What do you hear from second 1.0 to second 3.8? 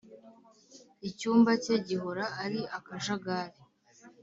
icyumba cye gihora ari akajagari.